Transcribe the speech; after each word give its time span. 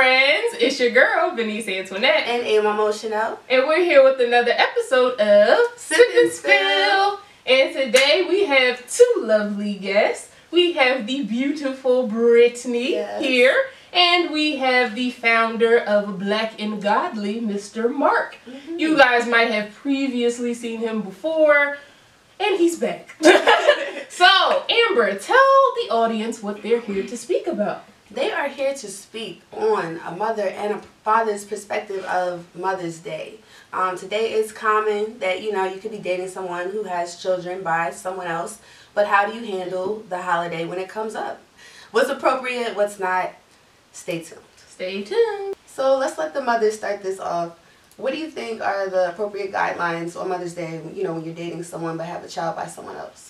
friends? 0.00 0.56
It's 0.58 0.80
your 0.80 0.92
girl, 0.92 1.36
Venice 1.36 1.68
Antoinette. 1.68 2.26
And 2.26 2.46
Emma 2.46 2.70
Motional. 2.70 3.36
And 3.50 3.68
we're 3.68 3.84
here 3.84 4.02
with 4.02 4.18
another 4.18 4.52
episode 4.52 5.20
of 5.20 5.58
Sip 5.78 6.00
and 6.16 6.32
Spill. 6.32 7.20
And 7.44 7.74
today 7.74 8.24
we 8.26 8.46
have 8.46 8.90
two 8.90 9.14
lovely 9.18 9.74
guests. 9.74 10.30
We 10.50 10.72
have 10.72 11.06
the 11.06 11.24
beautiful 11.24 12.06
Brittany 12.06 12.92
Yes. 12.92 13.22
here. 13.22 13.54
And 13.92 14.30
we 14.30 14.56
have 14.56 14.94
the 14.94 15.10
founder 15.10 15.80
of 15.80 16.18
Black 16.18 16.58
and 16.58 16.80
Godly, 16.80 17.38
Mr. 17.42 17.94
Mark. 17.94 18.38
Mm-hmm. 18.48 18.78
You 18.78 18.96
guys 18.96 19.26
might 19.26 19.50
have 19.50 19.74
previously 19.74 20.54
seen 20.54 20.78
him 20.80 21.02
before, 21.02 21.76
and 22.38 22.56
he's 22.56 22.78
back. 22.78 23.16
so, 24.08 24.64
Amber, 24.70 25.18
tell 25.18 25.74
the 25.82 25.90
audience 25.90 26.42
what 26.42 26.62
they're 26.62 26.80
here 26.80 27.02
to 27.06 27.16
speak 27.18 27.46
about. 27.46 27.84
They 28.12 28.32
are 28.32 28.48
here 28.48 28.74
to 28.74 28.88
speak 28.88 29.40
on 29.52 30.00
a 30.04 30.10
mother 30.10 30.48
and 30.48 30.72
a 30.72 30.78
father's 31.04 31.44
perspective 31.44 32.04
of 32.06 32.44
Mother's 32.56 32.98
Day. 32.98 33.34
Um, 33.72 33.96
today 33.96 34.32
is 34.32 34.50
common 34.50 35.20
that 35.20 35.42
you 35.42 35.52
know 35.52 35.64
you 35.64 35.78
could 35.78 35.92
be 35.92 35.98
dating 35.98 36.26
someone 36.26 36.70
who 36.70 36.82
has 36.82 37.22
children 37.22 37.62
by 37.62 37.90
someone 37.90 38.26
else, 38.26 38.58
but 38.94 39.06
how 39.06 39.30
do 39.30 39.38
you 39.38 39.46
handle 39.46 40.02
the 40.08 40.22
holiday 40.22 40.64
when 40.64 40.80
it 40.80 40.88
comes 40.88 41.14
up? 41.14 41.40
What's 41.92 42.10
appropriate, 42.10 42.74
what's 42.74 42.98
not? 42.98 43.30
Stay 43.92 44.18
tuned. 44.18 44.40
Stay 44.56 45.04
tuned. 45.04 45.54
So 45.66 45.96
let's 45.96 46.18
let 46.18 46.34
the 46.34 46.42
mothers 46.42 46.78
start 46.78 47.04
this 47.04 47.20
off. 47.20 47.56
What 47.96 48.12
do 48.12 48.18
you 48.18 48.28
think 48.28 48.60
are 48.60 48.90
the 48.90 49.10
appropriate 49.10 49.52
guidelines 49.52 50.20
on 50.20 50.30
Mother's 50.30 50.54
Day? 50.54 50.80
You 50.92 51.04
know, 51.04 51.12
when 51.12 51.24
you're 51.24 51.34
dating 51.34 51.62
someone 51.62 51.96
but 51.96 52.06
have 52.06 52.24
a 52.24 52.28
child 52.28 52.56
by 52.56 52.66
someone 52.66 52.96
else. 52.96 53.29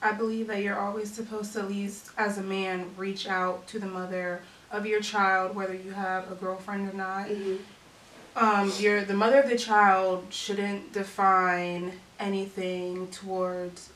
I 0.00 0.12
believe 0.12 0.46
that 0.46 0.62
you're 0.62 0.78
always 0.78 1.10
supposed 1.12 1.52
to, 1.54 1.60
at 1.60 1.68
least 1.68 2.10
as 2.16 2.38
a 2.38 2.42
man, 2.42 2.90
reach 2.96 3.26
out 3.26 3.66
to 3.68 3.78
the 3.78 3.86
mother 3.86 4.42
of 4.70 4.86
your 4.86 5.00
child, 5.00 5.56
whether 5.56 5.74
you 5.74 5.92
have 5.92 6.30
a 6.30 6.34
girlfriend 6.34 6.88
or 6.92 6.96
not. 6.96 7.26
Mm-hmm. 7.26 7.56
Um, 8.36 8.72
your 8.78 9.02
the 9.04 9.14
mother 9.14 9.40
of 9.40 9.48
the 9.48 9.58
child 9.58 10.26
shouldn't 10.30 10.92
define 10.92 11.92
anything 12.20 13.08
towards 13.08 13.90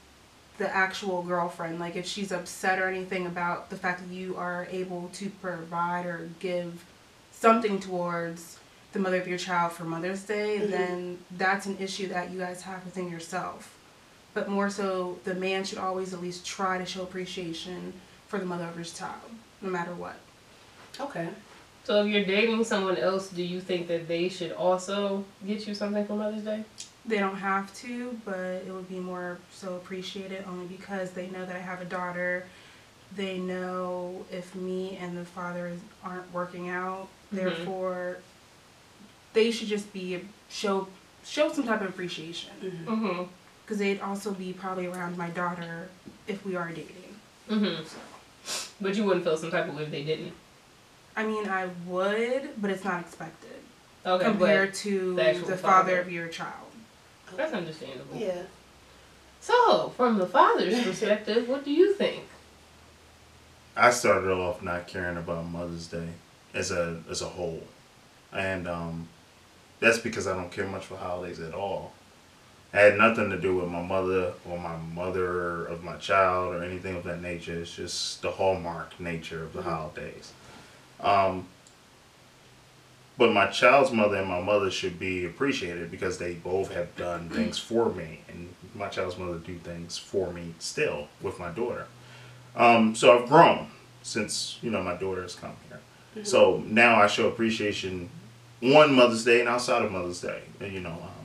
the 0.58 0.74
actual 0.74 1.22
girlfriend. 1.22 1.78
Like 1.78 1.94
if 1.94 2.06
she's 2.06 2.32
upset 2.32 2.80
or 2.80 2.88
anything 2.88 3.27
about 3.27 3.70
the 3.70 3.77
fact 3.77 4.00
that 4.06 4.12
you 4.12 4.36
are 4.36 4.66
able 4.70 5.10
to 5.14 5.30
provide 5.30 6.06
or 6.06 6.28
give 6.40 6.84
something 7.30 7.78
towards 7.78 8.58
the 8.92 8.98
mother 8.98 9.20
of 9.20 9.28
your 9.28 9.38
child 9.38 9.72
for 9.72 9.84
Mother's 9.84 10.22
Day, 10.22 10.58
Mhm. 10.60 10.70
then 10.70 11.18
that's 11.30 11.66
an 11.66 11.78
issue 11.78 12.08
that 12.08 12.30
you 12.30 12.38
guys 12.40 12.62
have 12.62 12.84
within 12.84 13.10
yourself. 13.10 13.74
But 14.34 14.48
more 14.48 14.70
so, 14.70 15.19
the 15.25 15.34
man 15.34 15.64
should 15.64 15.78
always 15.78 16.14
at 16.14 16.20
least 16.22 16.47
try 16.47 16.78
to 16.78 16.86
show 16.86 17.02
appreciation 17.02 17.92
for 18.28 18.39
the 18.39 18.47
mother 18.47 18.64
of 18.64 18.77
his 18.77 18.92
child, 18.97 19.20
no 19.61 19.69
matter 19.69 19.94
what. 19.94 20.16
Okay. 20.98 21.28
So, 21.84 22.05
if 22.05 22.12
you're 22.12 22.24
dating 22.24 22.64
someone 22.64 22.97
else, 22.97 23.28
do 23.28 23.42
you 23.42 23.61
think 23.61 23.89
that 23.89 24.08
they 24.08 24.28
should 24.28 24.52
also 24.52 25.24
get 25.47 25.66
you 25.66 25.74
something 25.74 26.06
for 26.06 26.14
Mother's 26.14 26.42
Day? 26.44 26.64
They 27.05 27.19
don't 27.19 27.36
have 27.36 27.74
to, 27.78 28.19
but 28.24 28.39
it 28.39 28.72
would 28.72 28.89
be 28.89 29.00
more 29.00 29.39
so 29.52 29.74
appreciated 29.74 30.44
only 30.48 30.67
because 30.67 31.11
they 31.11 31.28
know 31.28 31.44
that 31.44 31.56
I 31.56 31.58
have 31.58 31.80
a 31.83 31.84
daughter. 31.84 32.46
They 33.17 33.39
know 33.39 34.24
if 34.30 34.55
me 34.55 34.96
and 35.00 35.17
the 35.17 35.24
father 35.24 35.72
aren't 36.05 36.33
working 36.33 36.69
out, 36.70 37.08
Mhm. 37.33 37.36
therefore, 37.36 38.19
they 39.33 39.50
should 39.50 39.69
just 39.69 39.92
be 39.92 40.20
show 40.48 40.89
show 41.24 41.52
some 41.52 41.64
type 41.64 41.80
of 41.80 41.89
appreciation 41.89 42.50
Mm-hmm. 42.62 42.89
Mm 42.91 43.28
because 43.64 43.78
they'd 43.78 44.00
also 44.00 44.32
be 44.32 44.52
probably 44.52 44.86
around 44.86 45.16
my 45.16 45.28
daughter 45.30 45.88
if 46.27 46.44
we 46.44 46.56
are 46.56 46.68
dating. 46.68 47.16
hmm. 47.48 47.55
Mm 47.55 47.77
hmm. 47.77 47.84
So, 47.84 48.68
But 48.80 48.96
you 48.96 49.05
wouldn't 49.05 49.24
feel 49.24 49.36
some 49.36 49.50
type 49.50 49.68
of 49.68 49.77
way 49.77 49.84
if 49.84 49.91
they 49.91 50.05
didn't. 50.05 50.32
I 51.16 51.24
mean, 51.24 51.48
I 51.48 51.68
would, 51.86 52.50
but 52.60 52.70
it's 52.70 52.84
not 52.84 53.00
expected 53.00 53.50
Okay, 54.05 54.24
compared 54.24 54.74
to 54.74 55.14
the 55.14 55.22
the 55.33 55.56
father. 55.56 55.56
father 55.56 56.00
of 56.00 56.10
your 56.10 56.28
child. 56.28 56.70
that's 57.36 57.52
understandable. 57.52 58.17
Yeah. 58.17 58.42
So, 59.40 59.90
from 59.96 60.18
the 60.18 60.27
father's 60.27 60.83
perspective, 60.83 61.48
what 61.48 61.64
do 61.64 61.70
you 61.73 61.94
think? 61.94 62.24
I 63.77 63.90
started 63.90 64.30
off 64.30 64.62
not 64.62 64.86
caring 64.86 65.17
about 65.17 65.46
Mother's 65.46 65.86
Day 65.86 66.08
as 66.55 66.70
a 66.70 67.02
as 67.11 67.23
a 67.23 67.27
whole, 67.29 67.62
and 68.33 68.68
um, 68.68 69.08
that's 69.80 69.98
because 69.98 70.27
I 70.27 70.34
don't 70.36 70.52
care 70.52 70.67
much 70.67 70.84
for 70.86 70.96
holidays 70.96 71.40
at 71.40 71.55
all. 71.55 71.92
It 72.72 72.78
had 72.78 72.96
nothing 72.98 73.28
to 73.30 73.38
do 73.38 73.56
with 73.56 73.68
my 73.68 73.83
mother 73.83 74.33
or 74.48 74.58
my 74.58 74.77
mother 74.94 75.66
of 75.66 75.84
my 75.84 75.96
child 75.96 76.55
or 76.55 76.62
anything 76.64 76.96
of 76.96 77.05
that 77.05 77.20
nature. 77.20 77.60
It's 77.60 77.77
just 77.77 78.22
the 78.22 78.30
hallmark 78.30 78.98
nature 78.98 79.42
of 79.42 79.52
the 79.52 79.60
Mhm. 79.60 79.64
holidays. 79.64 80.33
Um, 81.00 81.46
but 83.18 83.32
my 83.32 83.46
child's 83.48 83.92
mother 83.92 84.16
and 84.16 84.28
my 84.28 84.40
mother 84.40 84.70
should 84.70 84.98
be 84.98 85.24
appreciated 85.27 85.90
because 85.90 86.16
they 86.18 86.32
both 86.32 86.72
have 86.72 86.96
done 86.96 87.28
things 87.28 87.58
for 87.68 87.90
me, 87.90 88.20
and 88.28 88.55
my 88.74 88.88
child's 88.88 89.18
mother 89.18 89.36
do 89.38 89.56
things 89.58 89.98
for 89.98 90.32
me 90.32 90.55
still 90.58 91.08
with 91.20 91.38
my 91.38 91.50
daughter. 91.50 91.86
Um, 92.56 92.94
so 92.94 93.18
I've 93.18 93.28
grown 93.28 93.68
since 94.02 94.58
you 94.62 94.70
know 94.70 94.82
my 94.82 94.94
daughter 94.94 95.22
has 95.22 95.34
come 95.34 95.56
here. 95.68 96.24
So 96.24 96.62
now 96.66 97.00
I 97.00 97.06
show 97.06 97.28
appreciation 97.28 98.08
on 98.62 98.94
Mother's 98.94 99.24
Day 99.24 99.40
and 99.40 99.48
outside 99.48 99.82
of 99.82 99.92
Mother's 99.92 100.20
Day. 100.20 100.42
and, 100.61 100.72
You 100.72 100.80
know, 100.80 100.90
um, 100.90 101.21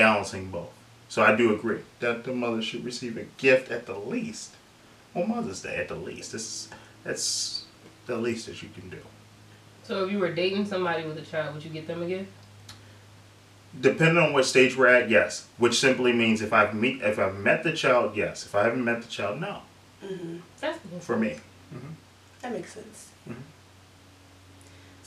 balancing 0.00 0.50
both. 0.50 0.70
So 1.10 1.22
I 1.22 1.36
do 1.36 1.54
agree 1.54 1.80
that 1.98 2.24
the 2.24 2.32
mother 2.32 2.62
should 2.62 2.84
receive 2.84 3.18
a 3.18 3.24
gift 3.36 3.70
at 3.70 3.84
the 3.84 3.98
least 3.98 4.54
on 5.14 5.28
Mother's 5.28 5.60
Day. 5.60 5.76
At 5.76 5.88
the 5.88 5.94
least, 5.94 6.32
this 6.32 6.42
is 6.42 6.68
that's 7.04 7.64
the 8.06 8.16
least 8.16 8.46
that 8.46 8.62
you 8.62 8.70
can 8.74 8.88
do. 8.88 9.02
So, 9.82 10.04
if 10.04 10.12
you 10.12 10.18
were 10.18 10.32
dating 10.32 10.66
somebody 10.66 11.04
with 11.04 11.18
a 11.18 11.22
child, 11.22 11.54
would 11.54 11.64
you 11.64 11.70
get 11.70 11.86
them 11.86 12.02
a 12.02 12.06
gift? 12.06 12.30
Depending 13.78 14.18
on 14.18 14.32
what 14.32 14.44
stage 14.46 14.76
we're 14.76 14.86
at, 14.86 15.10
yes. 15.10 15.48
Which 15.58 15.78
simply 15.78 16.12
means 16.12 16.40
if 16.42 16.52
I've 16.52 16.74
meet 16.74 17.02
if 17.02 17.18
I've 17.18 17.36
met 17.36 17.62
the 17.62 17.72
child, 17.72 18.16
yes. 18.16 18.46
If 18.46 18.54
I 18.54 18.62
haven't 18.64 18.84
met 18.84 19.02
the 19.02 19.08
child, 19.08 19.40
no. 19.40 19.62
Mm-hmm. 20.04 20.36
That's 20.60 20.78
For 21.04 21.16
me. 21.16 21.36
That 22.40 22.52
makes 22.52 22.72
sense. 22.72 23.10
Mhm. 23.28 23.42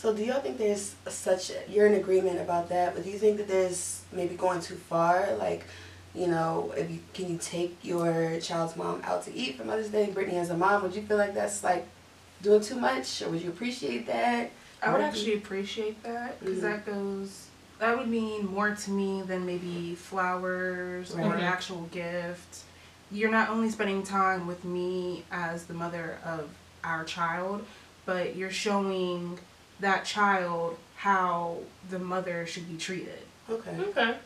So, 0.04 0.14
do 0.14 0.22
y'all 0.22 0.42
think 0.42 0.58
there's 0.58 0.96
such 1.08 1.50
you're 1.70 1.88
in 1.88 1.94
agreement 1.94 2.42
about 2.42 2.68
that? 2.68 2.94
But 2.94 3.06
do 3.06 3.10
you 3.10 3.18
think 3.18 3.38
that 3.38 3.48
there's 3.48 4.02
maybe 4.12 4.36
going 4.36 4.60
too 4.60 4.76
far? 4.76 5.34
Like, 5.40 5.64
you 6.14 6.28
know, 6.28 6.74
if 6.76 6.92
you 6.92 7.00
can 7.14 7.32
you 7.32 7.38
take 7.38 7.78
your 7.84 8.38
child's 8.42 8.76
mom 8.76 9.00
out 9.06 9.24
to 9.24 9.34
eat 9.34 9.56
for 9.56 9.64
Mother's 9.64 9.88
Day? 9.88 10.12
Brittany 10.12 10.40
as 10.40 10.50
a 10.50 10.58
mom, 10.58 10.84
would 10.84 10.94
you 10.94 11.04
feel 11.04 11.16
like 11.16 11.34
that's 11.34 11.64
like 11.64 11.88
doing 12.42 12.60
too 12.60 12.76
much, 12.76 13.22
or 13.22 13.30
would 13.30 13.42
you 13.42 13.48
appreciate 13.48 14.06
that? 14.08 14.52
I 14.82 14.92
would 14.92 15.00
actually 15.00 15.36
appreciate 15.36 16.04
that 16.04 16.38
because 16.42 16.58
Mhm. 16.58 16.62
that 16.64 16.86
goes. 16.86 17.46
That 17.80 17.98
would 17.98 18.10
mean 18.10 18.48
more 18.48 18.76
to 18.76 18.92
me 18.92 19.22
than 19.22 19.46
maybe 19.46 19.96
flowers 19.96 21.16
or 21.16 21.22
an 21.22 21.40
actual 21.40 21.84
gift. 21.94 22.64
You're 23.10 23.32
not 23.32 23.48
only 23.48 23.70
spending 23.70 24.04
time 24.04 24.48
with 24.48 24.66
me 24.66 25.24
as 25.32 25.64
the 25.64 25.74
mother 25.74 26.18
of 26.26 26.50
our 26.84 27.06
child, 27.06 27.66
but 28.06 28.36
you're 28.36 28.52
showing 28.52 29.40
that 29.80 30.06
child 30.06 30.78
how 30.98 31.58
the 31.90 32.00
mother 32.00 32.46
should 32.46 32.70
be 32.70 32.78
treated. 32.78 33.20
Okay. 33.50 33.76
Okay. 33.78 34.18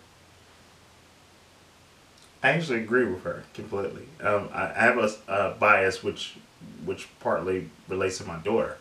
I 2.44 2.50
actually 2.50 2.80
agree 2.80 3.06
with 3.06 3.24
her 3.24 3.44
completely. 3.54 4.04
Um, 4.22 4.50
I 4.54 4.72
I 4.76 4.80
have 4.82 4.98
a, 4.98 5.10
a 5.28 5.52
bias 5.56 6.04
which 6.04 6.36
which 6.86 7.08
partly 7.20 7.70
relates 7.88 8.20
to 8.20 8.26
my 8.26 8.38
daughter. 8.38 8.78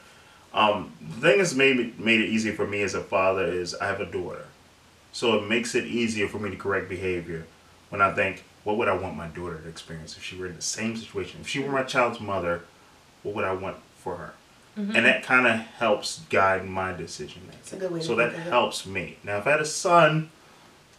Um, 0.53 0.93
the 1.01 1.21
thing 1.21 1.39
that's 1.39 1.55
made 1.55 1.79
it, 1.79 1.99
made 1.99 2.21
it 2.21 2.29
easy 2.29 2.51
for 2.51 2.67
me 2.67 2.83
as 2.83 2.95
a 2.95 3.03
father 3.03 3.45
is 3.45 3.75
I 3.75 3.87
have 3.87 4.01
a 4.01 4.07
daughter, 4.07 4.47
so 5.13 5.37
it 5.39 5.49
makes 5.49 5.75
it 5.75 5.85
easier 5.85 6.29
for 6.29 6.39
me 6.39 6.51
to 6.51 6.57
correct 6.57 6.89
behavior 6.89 7.47
when 7.91 8.01
I 8.01 8.13
think, 8.13 8.45
what 8.65 8.77
would 8.79 8.89
I 8.89 8.95
want 8.95 9.17
my 9.17 9.29
daughter 9.29 9.59
to 9.59 9.69
experience 9.69 10.17
if 10.17 10.23
she 10.23 10.37
were 10.37 10.47
in 10.47 10.57
the 10.57 10.63
same 10.63 10.97
situation? 10.97 11.41
If 11.43 11.49
she 11.49 11.61
were 11.61 11.71
my 11.71 11.83
child's 11.83 12.21
mother, 12.21 12.63
what 13.23 13.35
would 13.35 13.45
I 13.45 13.53
want 13.53 13.77
for 13.97 14.17
her? 14.17 14.35
Mhm. 14.77 14.95
And 14.95 15.07
that 15.07 15.23
kind 15.23 15.47
of 15.47 15.57
helps 15.79 16.21
guide 16.29 16.67
my 16.69 16.93
decision 16.93 17.43
It's 17.55 17.73
a 17.73 17.77
making. 17.77 17.89
good 17.89 17.95
way 17.95 18.01
to 18.01 18.07
So 18.07 18.15
that 18.17 18.33
helps 18.35 18.85
me. 18.87 19.17
Now, 19.25 19.39
if 19.39 19.47
I 19.47 19.53
had 19.53 19.61
a 19.61 19.65
son, 19.67 20.31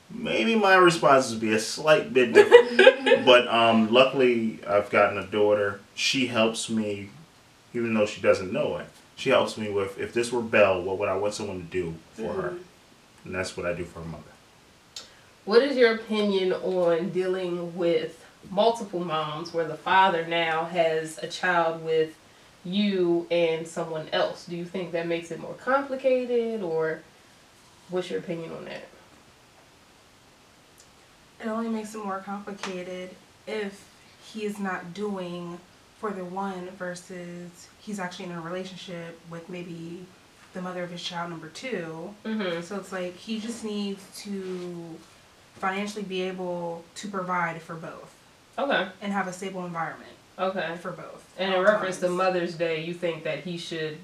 maybe 0.10 0.56
my 0.56 0.76
responses 0.76 1.34
would 1.34 1.42
be 1.42 1.54
a 1.54 1.60
slight 1.60 2.14
bit 2.14 2.34
different. 2.34 3.26
but 3.26 3.48
um, 3.48 3.92
luckily, 3.94 4.60
I've 4.68 4.90
gotten 4.90 5.18
a 5.20 5.26
daughter. 5.28 5.80
She 5.96 6.28
helps 6.28 6.70
me, 6.70 7.10
even 7.74 7.94
though 7.94 8.06
she 8.08 8.20
doesn't 8.22 8.52
know 8.52 8.78
it. 8.78 8.88
She 9.16 9.30
helps 9.30 9.58
me 9.58 9.70
with 9.70 10.00
if 10.00 10.14
this 10.14 10.32
were 10.32 10.42
Belle, 10.42 10.82
what 10.82 10.98
would 11.00 11.10
I 11.10 11.16
want 11.16 11.34
someone 11.36 11.60
to 11.60 11.66
do 11.66 11.96
for 12.14 12.34
her? 12.34 12.50
Mhm. 12.52 12.60
And 13.26 13.36
that's 13.36 13.56
what 13.58 13.66
I 13.66 13.74
do 13.74 13.84
for 13.84 14.00
her 14.00 14.06
mother. 14.06 14.24
What 15.46 15.62
is 15.62 15.78
your 15.78 15.94
opinion 15.96 16.54
on 16.54 17.10
dealing 17.10 17.76
with 17.78 18.24
multiple 18.50 19.00
moms 19.04 19.54
where 19.54 19.68
the 19.68 19.76
father 19.78 20.26
now 20.26 20.66
has 20.66 21.18
a 21.20 21.28
child 21.28 21.84
with 21.84 22.16
you 22.68 23.26
and 23.32 23.68
someone 23.68 24.08
else? 24.12 24.46
Do 24.46 24.56
you 24.56 24.66
think 24.66 24.92
that 24.92 25.08
makes 25.08 25.32
it 25.32 25.40
more 25.40 25.54
complicated 25.54 26.62
or 26.62 27.02
what's 27.90 28.10
your 28.10 28.20
opinion 28.20 28.52
on 28.52 28.66
that? 28.66 28.88
It 31.44 31.48
only 31.48 31.70
makes 31.70 31.94
it 31.96 32.04
more 32.04 32.20
complicated 32.20 33.12
if 33.46 33.88
he 34.34 34.44
is 34.44 34.60
not 34.60 34.94
doing 34.94 35.60
for 36.00 36.12
the 36.12 36.26
one 36.26 36.70
versus 36.78 37.68
he's 37.80 38.00
actually 38.00 38.26
in 38.26 38.32
a 38.32 38.42
relationship 38.42 39.20
with 39.30 39.48
maybe 39.50 40.06
the 40.54 40.62
mother 40.62 40.84
of 40.84 40.92
his 40.92 41.02
child 41.04 41.30
number 41.30 41.50
two. 41.50 42.14
Mm-hmm. 42.26 42.62
So 42.62 42.78
it's 42.78 42.92
like 42.92 43.16
he 43.16 43.40
just 43.40 43.64
needs 43.64 44.04
to 44.24 44.98
financially 45.56 46.04
be 46.04 46.22
able 46.24 46.84
to 46.96 47.08
provide 47.08 47.62
for 47.62 47.76
both 47.76 48.14
Okay. 48.60 48.88
and 49.02 49.12
have 49.14 49.28
a 49.28 49.34
stable 49.34 49.66
environment 49.66 50.12
Okay. 50.40 50.76
for 50.80 50.92
both. 50.92 51.26
And 51.38 51.52
in 51.54 51.58
all 51.60 51.64
reference 51.66 52.00
to. 52.00 52.10
Mother's 52.10 52.56
Day, 52.56 52.84
you 52.84 52.94
think 52.94 53.24
that 53.24 53.40
he 53.40 53.58
should 53.58 53.98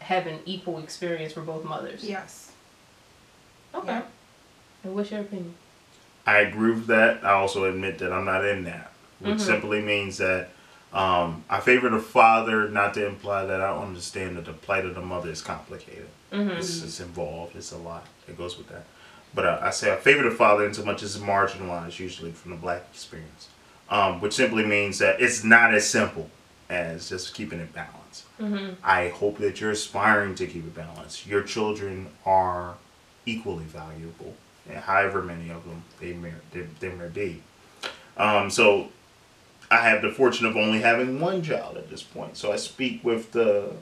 have 0.00 0.26
an 0.26 0.40
equal 0.44 0.78
experience 0.78 1.32
for 1.32 1.40
both 1.42 1.64
mothers? 1.64 2.04
Yes. 2.04 2.52
Okay. 3.74 3.86
Yeah. 3.88 4.02
And 4.82 4.94
what's 4.94 5.10
your 5.10 5.20
opinion? 5.20 5.54
I 6.26 6.38
agree 6.38 6.72
with 6.72 6.86
that. 6.86 7.24
I 7.24 7.32
also 7.32 7.64
admit 7.64 7.98
that 7.98 8.12
I'm 8.12 8.24
not 8.24 8.44
in 8.44 8.64
that, 8.64 8.92
which 9.20 9.36
Mhm. 9.36 9.40
simply 9.40 9.80
means 9.80 10.18
that 10.18 10.50
um, 10.92 11.42
I 11.50 11.58
favor 11.58 11.88
the 11.88 11.98
father, 11.98 12.68
not 12.68 12.94
to 12.94 13.04
imply 13.04 13.44
that 13.46 13.60
I 13.60 13.76
understand 13.76 14.36
that 14.36 14.44
the 14.44 14.52
plight 14.52 14.84
of 14.86 14.94
the 14.94 15.00
mother 15.00 15.28
is 15.28 15.42
complicated. 15.42 16.06
Mm-hmm. 16.32 16.50
It's, 16.50 16.84
it's 16.84 17.00
involved. 17.00 17.56
It's 17.56 17.72
a 17.72 17.76
lot 17.76 18.06
It 18.28 18.38
goes 18.38 18.56
with 18.56 18.68
that. 18.68 18.84
But 19.34 19.44
uh, 19.46 19.58
I 19.60 19.70
say 19.70 19.92
I 19.92 19.96
favor 19.96 20.22
the 20.22 20.30
father 20.34 20.64
in 20.64 20.72
so 20.72 20.84
much 20.84 21.02
as 21.02 21.16
it's 21.16 21.24
marginalized, 21.24 21.98
usually 21.98 22.30
from 22.30 22.52
the 22.52 22.56
black 22.56 22.84
experience, 22.92 23.48
um, 23.90 24.20
which 24.20 24.34
simply 24.34 24.64
means 24.64 24.98
that 24.98 25.20
it's 25.20 25.44
not 25.44 25.74
as 25.74 25.88
simple 25.88 26.30
as 26.68 27.08
just 27.08 27.34
keeping 27.34 27.60
it 27.60 27.72
balanced. 27.72 28.24
Mm-hmm. 28.38 28.74
I 28.82 29.08
hope 29.08 29.38
that 29.38 29.60
you're 29.60 29.70
aspiring 29.70 30.34
to 30.36 30.46
keep 30.46 30.64
it 30.64 30.74
balanced. 30.74 31.26
Your 31.26 31.42
children 31.42 32.08
are 32.24 32.74
equally 33.26 33.64
valuable, 33.64 34.34
and 34.68 34.78
however 34.78 35.22
many 35.22 35.50
of 35.50 35.64
them 35.64 35.82
they 36.00 36.14
may 36.14 36.32
they, 36.52 36.66
they 36.80 36.90
may 36.90 37.08
be. 37.08 37.42
Um, 38.16 38.48
so, 38.50 38.88
I 39.70 39.78
have 39.78 40.02
the 40.02 40.10
fortune 40.10 40.46
of 40.46 40.56
only 40.56 40.80
having 40.80 41.20
one 41.20 41.42
child 41.42 41.76
at 41.76 41.90
this 41.90 42.02
point. 42.02 42.36
So 42.36 42.52
I 42.52 42.56
speak 42.56 43.02
with 43.04 43.32
the 43.32 43.72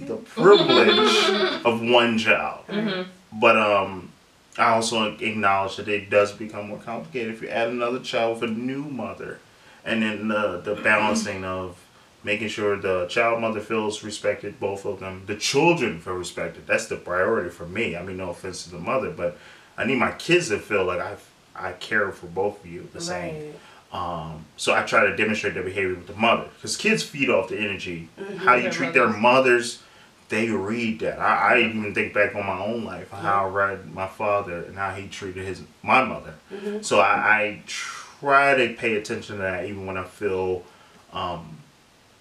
the 0.00 0.16
privilege 0.16 1.30
of 1.64 1.80
one 1.82 2.18
child. 2.18 2.66
Mm-hmm. 2.68 3.10
But 3.38 3.56
um, 3.56 4.09
I 4.58 4.74
also 4.74 5.16
acknowledge 5.16 5.76
that 5.76 5.88
it 5.88 6.10
does 6.10 6.32
become 6.32 6.68
more 6.68 6.78
complicated 6.78 7.34
if 7.34 7.42
you 7.42 7.48
add 7.48 7.68
another 7.68 8.00
child 8.00 8.40
with 8.40 8.50
a 8.50 8.52
new 8.52 8.84
mother, 8.84 9.38
and 9.84 10.02
then 10.02 10.28
the 10.28 10.60
the 10.64 10.74
balancing 10.74 11.44
of 11.44 11.78
making 12.22 12.48
sure 12.48 12.76
the 12.76 13.06
child 13.06 13.40
mother 13.40 13.60
feels 13.60 14.04
respected, 14.04 14.60
both 14.60 14.84
of 14.84 15.00
them, 15.00 15.22
the 15.26 15.36
children 15.36 15.98
feel 16.00 16.14
respected. 16.14 16.66
That's 16.66 16.86
the 16.86 16.96
priority 16.96 17.48
for 17.48 17.66
me. 17.66 17.96
I 17.96 18.02
mean, 18.02 18.18
no 18.18 18.30
offense 18.30 18.64
to 18.64 18.70
the 18.70 18.78
mother, 18.78 19.10
but 19.10 19.38
I 19.78 19.84
need 19.84 19.96
my 19.96 20.12
kids 20.12 20.48
to 20.48 20.58
feel 20.58 20.84
like 20.84 21.00
I 21.00 21.16
I 21.54 21.72
care 21.72 22.10
for 22.12 22.26
both 22.26 22.64
of 22.64 22.70
you 22.70 22.88
the 22.92 23.00
same. 23.00 23.54
Um, 23.92 24.44
so 24.56 24.72
I 24.72 24.82
try 24.82 25.06
to 25.06 25.16
demonstrate 25.16 25.54
their 25.54 25.64
behavior 25.64 25.96
with 25.96 26.06
the 26.06 26.14
mother 26.14 26.48
because 26.54 26.76
kids 26.76 27.02
feed 27.02 27.28
off 27.28 27.48
the 27.48 27.58
energy. 27.58 28.08
How 28.38 28.54
you 28.54 28.64
Their 28.64 28.70
treat 28.70 28.92
their 28.94 29.08
mothers. 29.08 29.82
Mothers, 30.30 30.46
they 30.46 30.50
read 30.50 31.00
that. 31.00 31.18
I, 31.18 31.54
I 31.54 31.58
even 31.60 31.94
think 31.94 32.14
back 32.14 32.34
on 32.34 32.46
my 32.46 32.58
own 32.64 32.84
life, 32.84 33.10
how 33.10 33.46
I 33.46 33.48
read 33.48 33.92
my 33.94 34.06
father 34.06 34.58
and 34.64 34.76
how 34.76 34.92
he 34.94 35.08
treated 35.08 35.44
his 35.46 35.62
my 35.82 36.04
mother. 36.04 36.34
So 36.82 37.00
I, 37.00 37.12
I 37.36 37.62
try 37.66 38.54
to 38.54 38.74
pay 38.74 38.96
attention 38.96 39.36
to 39.36 39.42
that 39.42 39.64
even 39.64 39.86
when 39.86 39.96
I 39.96 40.04
feel 40.04 40.64
um, 41.12 41.58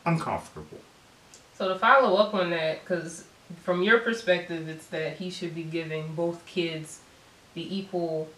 uncomfortable. 0.06 0.80
So 1.58 1.68
to 1.68 1.78
follow 1.80 2.18
up 2.18 2.34
on 2.34 2.52
that, 2.52 2.82
because 2.84 3.26
from 3.64 3.84
your 3.84 4.00
perspective, 4.00 4.70
it's 4.70 4.88
that 4.88 5.18
he 5.18 5.30
should 5.30 5.54
be 5.56 5.64
giving 5.64 6.14
both 6.16 6.46
kids 6.46 7.00
the 7.54 7.76
equal 7.78 8.30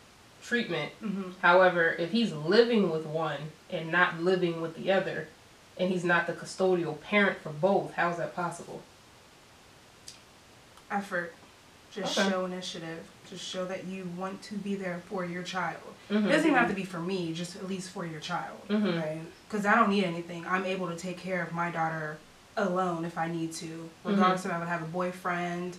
treatment. 0.44 0.92
Mhm. 1.04 1.34
However, 1.42 1.92
if 2.00 2.12
he's 2.12 2.34
living 2.34 2.90
with 2.90 3.06
one 3.06 3.52
and 3.70 3.92
not 3.92 4.20
living 4.20 4.60
with 4.62 4.76
the 4.76 4.92
other, 4.92 5.28
and 5.78 5.92
he's 5.92 6.04
not 6.04 6.26
the 6.28 6.34
custodial 6.34 7.00
parent 7.02 7.38
for 7.40 7.50
both, 7.50 7.94
how 7.94 8.10
is 8.10 8.18
that 8.18 8.36
possible? 8.36 8.82
Effort. 10.92 11.34
Just 11.94 12.18
Okay. 12.18 12.30
show 12.30 12.46
initiative. 12.46 13.00
Just 13.30 13.44
show 13.44 13.66
that 13.66 13.86
you 13.86 14.10
want 14.18 14.42
to 14.44 14.56
be 14.56 14.76
there 14.76 15.02
for 15.10 15.26
your 15.26 15.44
child. 15.44 15.82
Mm-hmm. 16.10 16.28
It 16.28 16.32
doesn't 16.32 16.48
even 16.48 16.58
have 16.60 16.70
to 16.70 16.76
be 16.76 16.84
for 16.86 17.00
me, 17.00 17.34
just 17.34 17.56
at 17.58 17.68
least 17.68 17.90
for 17.90 18.06
your 18.06 18.20
child. 18.20 18.58
Mm-hmm. 18.70 18.98
Right. 18.98 19.22
Because 19.50 19.66
I 19.66 19.76
don't 19.76 19.90
need 19.90 20.04
anything. 20.06 20.46
I'm 20.48 20.66
able 20.66 20.88
to 20.90 20.96
take 20.96 21.18
care 21.18 21.42
of 21.44 21.52
my 21.52 21.70
daughter 21.72 22.18
alone 22.58 23.04
if 23.06 23.18
I 23.18 23.28
need 23.28 23.52
to. 23.54 23.90
Regardless 24.04 24.46
if 24.46 24.52
I 24.52 24.60
would 24.60 24.68
have 24.70 24.82
a 24.82 24.86
boyfriend, 24.86 25.78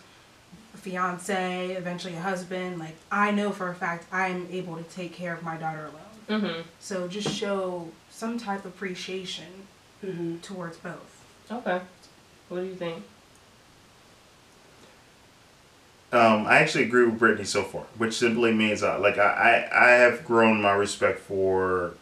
a 0.75 0.77
fiance, 0.77 1.73
eventually 1.73 2.15
a 2.15 2.21
husband. 2.21 2.79
Like, 2.79 2.97
I 3.11 3.31
know 3.31 3.51
for 3.51 3.69
a 3.71 3.75
fact 3.75 4.07
I'm 4.13 4.47
able 4.51 4.77
to 4.77 4.83
take 4.85 5.13
care 5.15 5.33
of 5.35 5.43
my 5.43 5.57
daughter 5.57 5.87
alone. 5.87 6.43
Mm-hmm. 6.43 6.61
So 6.81 7.09
just 7.09 7.29
show 7.35 7.89
some 8.11 8.39
type 8.39 8.61
of 8.65 8.73
appreciation 8.75 9.47
Mm-hmm. 10.05 10.39
towards 10.39 10.79
both. 10.79 11.25
Okay. 11.49 11.81
What 12.49 12.59
do 12.59 12.67
you 12.67 12.75
think? 12.75 13.05
Um, 16.13 16.47
I 16.47 16.59
actually 16.59 16.85
agree 16.85 17.07
with 17.07 17.19
Brittany 17.19 17.45
so 17.45 17.63
far, 17.63 17.85
which 17.97 18.15
simply 18.15 18.53
means 18.53 18.83
uh, 18.83 18.99
like 18.99 19.17
I, 19.17 19.69
I, 19.73 19.87
I 19.87 19.91
have 19.93 20.25
grown 20.27 20.61
my 20.61 20.73
respect 20.73 21.21
for 21.21 21.95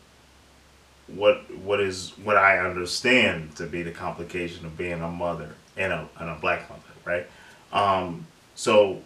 what 1.06 1.48
what 1.58 1.80
is 1.80 2.12
what 2.22 2.36
I 2.36 2.58
understand 2.58 3.54
to 3.56 3.66
be 3.66 3.82
the 3.82 3.92
complication 3.92 4.66
of 4.66 4.76
being 4.76 5.00
a 5.00 5.08
mother 5.08 5.54
and 5.76 5.92
a 5.92 6.08
and 6.18 6.28
a 6.28 6.34
black 6.34 6.68
mother, 6.68 6.82
right? 7.04 7.26
Um, 7.72 8.26
so 8.56 9.00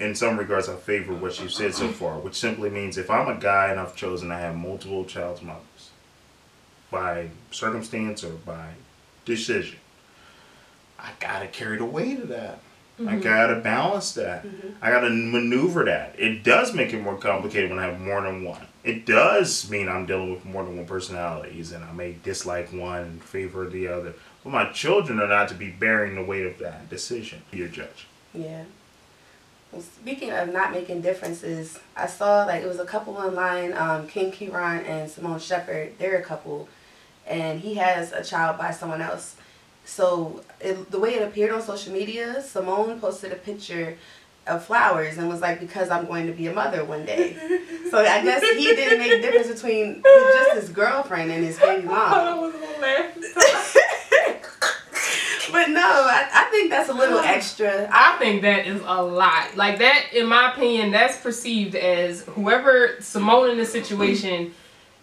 in 0.00 0.14
some 0.14 0.38
regards, 0.38 0.68
I 0.68 0.76
favor 0.76 1.12
what 1.12 1.38
you 1.40 1.50
said 1.50 1.74
so 1.74 1.88
far, 1.88 2.18
which 2.18 2.36
simply 2.36 2.70
means 2.70 2.96
if 2.96 3.10
I'm 3.10 3.28
a 3.28 3.38
guy 3.38 3.70
and 3.70 3.78
I've 3.78 3.96
chosen 3.96 4.28
to 4.28 4.34
have 4.34 4.56
multiple 4.56 5.04
child's 5.04 5.42
mothers 5.42 5.90
by 6.90 7.28
circumstance 7.50 8.24
or 8.24 8.30
by 8.30 8.70
decision, 9.26 9.78
I 10.98 11.10
gotta 11.20 11.48
carry 11.48 11.76
the 11.76 11.84
weight 11.84 12.20
of 12.20 12.28
that. 12.28 12.60
I 13.06 13.16
gotta 13.16 13.56
balance 13.56 14.12
that. 14.14 14.44
I 14.82 14.90
gotta 14.90 15.10
maneuver 15.10 15.84
that. 15.84 16.14
It 16.18 16.42
does 16.42 16.74
make 16.74 16.92
it 16.92 17.00
more 17.00 17.16
complicated 17.16 17.70
when 17.70 17.78
I 17.78 17.86
have 17.86 18.00
more 18.00 18.22
than 18.22 18.44
one. 18.44 18.66
It 18.82 19.06
does 19.06 19.70
mean 19.70 19.88
I'm 19.88 20.06
dealing 20.06 20.32
with 20.32 20.44
more 20.44 20.64
than 20.64 20.76
one 20.76 20.86
personalities, 20.86 21.72
and 21.72 21.84
I 21.84 21.92
may 21.92 22.16
dislike 22.22 22.72
one 22.72 23.02
and 23.02 23.22
favor 23.22 23.68
the 23.68 23.88
other. 23.88 24.14
But 24.42 24.50
my 24.50 24.72
children 24.72 25.20
are 25.20 25.28
not 25.28 25.48
to 25.48 25.54
be 25.54 25.70
bearing 25.70 26.14
the 26.14 26.22
weight 26.24 26.46
of 26.46 26.58
that 26.58 26.88
decision. 26.88 27.42
You're 27.52 27.68
judge. 27.68 28.06
Yeah. 28.32 28.64
Well, 29.70 29.82
speaking 29.82 30.30
of 30.30 30.52
not 30.52 30.72
making 30.72 31.02
differences, 31.02 31.78
I 31.94 32.06
saw 32.06 32.44
like 32.46 32.62
it 32.62 32.68
was 32.68 32.80
a 32.80 32.86
couple 32.86 33.16
online, 33.16 33.74
um, 33.74 34.06
King 34.06 34.32
Keraun 34.32 34.84
and 34.88 35.10
Simone 35.10 35.38
Shepherd. 35.38 35.98
They're 35.98 36.16
a 36.16 36.22
couple, 36.24 36.68
and 37.26 37.60
he 37.60 37.74
has 37.74 38.12
a 38.12 38.24
child 38.24 38.56
by 38.58 38.70
someone 38.70 39.02
else. 39.02 39.36
So 39.88 40.42
it, 40.60 40.90
the 40.90 40.98
way 41.00 41.14
it 41.14 41.22
appeared 41.22 41.50
on 41.50 41.62
social 41.62 41.92
media, 41.94 42.42
Simone 42.42 43.00
posted 43.00 43.32
a 43.32 43.36
picture 43.36 43.96
of 44.46 44.62
flowers 44.64 45.16
and 45.16 45.28
was 45.28 45.40
like, 45.40 45.60
"Because 45.60 45.88
I'm 45.88 46.06
going 46.06 46.26
to 46.26 46.32
be 46.32 46.46
a 46.46 46.52
mother 46.52 46.84
one 46.84 47.06
day." 47.06 47.34
so 47.90 47.98
I 47.98 48.22
guess 48.22 48.42
he 48.42 48.66
didn't 48.66 48.98
make 48.98 49.12
a 49.12 49.20
difference 49.22 49.48
between 49.48 50.02
just 50.04 50.52
his 50.52 50.68
girlfriend 50.68 51.30
and 51.30 51.42
his 51.42 51.58
baby 51.66 51.86
mom. 51.86 52.40
was 52.40 52.54
hilarious. 52.54 53.76
But 55.50 55.70
no, 55.70 55.80
I, 55.80 56.28
I 56.30 56.44
think 56.50 56.68
that's 56.68 56.90
a 56.90 56.92
little 56.92 57.18
extra. 57.36 57.88
I 57.90 58.16
think 58.18 58.42
that 58.42 58.66
is 58.66 58.82
a 58.84 59.02
lot. 59.02 59.56
Like 59.56 59.78
that, 59.78 60.12
in 60.12 60.26
my 60.26 60.52
opinion, 60.52 60.90
that's 60.90 61.16
perceived 61.16 61.74
as 61.74 62.24
whoever 62.24 62.96
Simone 63.00 63.52
in 63.52 63.56
the 63.56 63.64
situation 63.64 64.52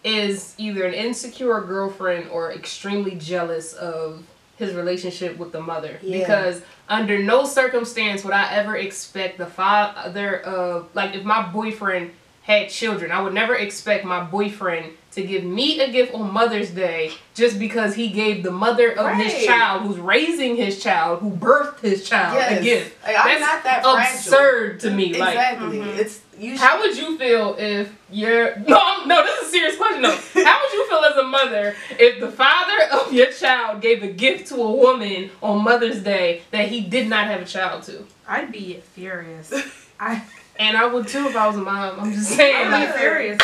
is 0.04 0.54
either 0.60 0.86
an 0.86 0.94
insecure 0.94 1.60
girlfriend 1.62 2.30
or 2.30 2.54
extremely 2.54 3.16
jealous 3.16 3.74
of 3.74 4.24
his 4.58 4.74
relationship 4.74 5.38
with 5.38 5.52
the 5.52 5.62
mother. 5.62 6.00
Yeah. 6.02 6.20
Because 6.20 6.62
under 6.88 7.22
no 7.22 7.46
circumstance 7.46 8.24
would 8.24 8.34
I 8.34 8.52
ever 8.54 8.76
expect 8.78 9.38
the 9.38 9.46
father 9.46 10.40
of 10.42 10.90
like 10.94 11.16
if 11.16 11.24
my 11.24 11.48
boyfriend 11.48 12.12
had 12.44 12.70
children, 12.70 13.12
I 13.12 13.22
would 13.22 13.34
never 13.34 13.56
expect 13.56 14.06
my 14.06 14.24
boyfriend 14.24 14.94
to 15.16 15.24
give 15.24 15.44
me 15.44 15.80
a 15.80 15.90
gift 15.92 16.14
on 16.14 16.32
Mother's 16.32 16.70
Day 16.72 17.12
just 17.34 17.58
because 17.58 17.96
he 17.96 18.10
gave 18.10 18.44
the 18.44 18.52
mother 18.52 18.92
of 18.92 19.06
Right. 19.06 19.26
his 19.26 19.46
child, 19.46 19.84
who's 19.84 19.98
raising 19.98 20.56
his 20.56 20.82
child, 20.82 21.20
who 21.22 21.32
birthed 21.32 21.80
his 21.80 22.08
child, 22.08 22.36
Yes. 22.36 22.60
a 22.60 22.64
gift. 22.64 23.04
Like, 23.04 23.16
I'm 23.18 23.26
That's 23.28 23.42
not 23.42 23.64
that 23.64 23.84
fragile. 23.84 23.98
absurd 23.98 24.80
to 24.82 24.92
me. 24.92 25.18
Like, 25.18 25.36
Exactly. 25.36 25.78
Mm-hmm. 25.80 26.00
It's 26.00 26.20
you. 26.38 26.58
how 26.58 26.80
would 26.82 26.98
you 26.98 27.18
feel 27.18 27.56
if 27.58 27.92
your 28.12 28.58
no 28.68 28.76
I'm- 28.78 29.08
no 29.08 29.24
this 29.24 29.42
is 29.42 29.48
a 29.48 29.52
serious 29.52 29.76
question 29.78 30.02
though. 30.02 30.20
How 30.44 30.62
would 30.62 30.74
you 30.74 30.88
feel 30.90 31.00
as 31.00 31.16
a 31.18 31.24
mother 31.24 31.76
if 31.92 32.20
the 32.20 32.30
father 32.30 32.74
of 32.92 33.14
your 33.14 33.32
child 33.32 33.82
gave 33.82 34.04
a 34.04 34.08
gift 34.08 34.48
to 34.50 34.56
a 34.56 34.72
woman 34.72 35.30
on 35.42 35.64
Mother's 35.64 36.02
Day 36.04 36.42
that 36.52 36.68
he 36.68 36.82
did 36.82 37.08
not 37.08 37.28
have 37.28 37.42
a 37.42 37.46
child 37.46 37.84
to? 37.84 38.06
I'd 38.28 38.52
be 38.52 38.82
furious. 38.94 39.54
I, 40.00 40.22
And 40.60 40.76
I 40.76 40.86
would 40.86 41.08
too 41.08 41.28
if 41.28 41.36
I 41.38 41.48
was 41.48 41.56
a 41.56 41.62
mom. 41.62 42.00
I'm 42.02 42.12
just 42.14 42.32
saying. 42.32 42.68
I'd 42.68 42.72
Like, 42.72 42.94
be 42.94 43.00
furious. 43.00 43.38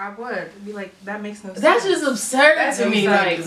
I 0.00 0.10
would. 0.10 0.64
Be 0.64 0.72
like, 0.72 0.94
that 1.04 1.20
makes 1.20 1.42
no 1.42 1.50
sense. 1.50 1.60
that's 1.60 1.84
just 1.84 2.04
absurd 2.06 2.56
That's 2.56 2.78
to 2.78 2.88
me. 2.88 3.08
Like. 3.08 3.38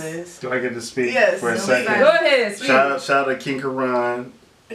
Do 0.41 0.51
I 0.51 0.60
get 0.60 0.74
to 0.74 0.81
speak 0.81 1.13
Yes, 1.13 1.39
for 1.39 1.50
a 1.50 1.53
please. 1.53 1.63
second? 1.63 2.00
go 2.00 2.10
ahead, 2.10 2.55
speak. 2.58 2.67
Shout 2.67 2.91
out, 2.91 3.01
shout 3.01 3.29
out 3.29 3.31
to 3.31 3.38
King 3.39 3.62
Keraun. 3.62 4.31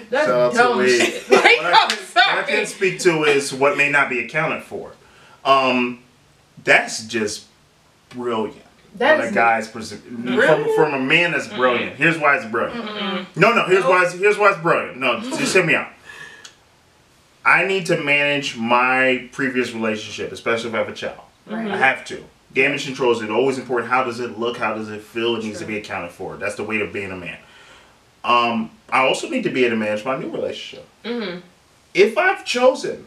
That's 0.08 0.26
shout 0.26 0.40
out 0.40 0.52
to 0.52 0.58
dumb 0.58 0.86
shit. 0.88 1.28
Like, 1.30 1.58
what, 1.58 1.74
I 1.74 1.86
can, 1.88 1.98
what 2.14 2.28
I 2.28 2.42
can 2.44 2.66
speak 2.66 2.98
to 3.00 3.24
is 3.24 3.52
what 3.52 3.76
may 3.76 3.90
not 3.90 4.08
be 4.08 4.24
accounted 4.24 4.62
for. 4.62 4.92
Um, 5.44 6.02
that's 6.64 7.04
just 7.06 7.46
brilliant. 8.08 8.62
That 8.96 9.18
from 9.20 9.28
a 9.28 9.32
guy's 9.32 9.68
perspective. 9.68 10.12
From, 10.14 10.74
from 10.74 10.94
a 10.94 10.98
man 10.98 11.32
that's 11.32 11.48
brilliant. 11.48 11.96
Here's 11.96 12.18
why 12.18 12.36
it's 12.36 12.46
brilliant. 12.46 13.36
No, 13.36 13.52
no. 13.54 13.64
Here's 13.66 13.84
why. 13.84 14.04
It's, 14.04 14.14
here's 14.14 14.38
why 14.38 14.50
it's 14.52 14.60
brilliant. 14.62 14.96
No, 14.98 15.20
just 15.20 15.52
hear 15.52 15.64
me 15.64 15.74
out. 15.74 15.88
I 17.44 17.66
need 17.66 17.84
to 17.86 18.02
manage 18.02 18.56
my 18.56 19.28
previous 19.32 19.72
relationship, 19.72 20.32
especially 20.32 20.70
if 20.70 20.74
I 20.74 20.78
have 20.78 20.88
a 20.88 20.94
child. 20.94 21.20
Right. 21.46 21.68
I 21.70 21.76
have 21.76 22.04
to. 22.06 22.24
Damage 22.54 22.86
control 22.86 23.12
is 23.12 23.28
always 23.30 23.58
important. 23.58 23.90
How 23.90 24.02
does 24.04 24.18
it 24.20 24.38
look? 24.38 24.56
How 24.56 24.74
does 24.74 24.88
it 24.88 25.02
feel? 25.02 25.36
It 25.36 25.44
needs 25.44 25.58
to 25.60 25.64
be 25.66 25.76
accounted 25.78 26.10
for. 26.10 26.36
That's 26.36 26.54
the 26.56 26.64
weight 26.64 26.80
of 26.80 26.92
being 26.92 27.12
a 27.12 27.16
man. 27.16 27.38
Um, 28.24 28.70
I 28.90 29.06
also 29.06 29.28
need 29.28 29.42
to 29.44 29.50
be 29.50 29.64
able 29.64 29.76
to 29.76 29.76
manage 29.76 30.04
my 30.04 30.16
new 30.18 30.30
relationship. 30.30 30.86
Mhm. 31.04 31.42
If 31.94 32.16
I've 32.18 32.44
chosen 32.44 33.06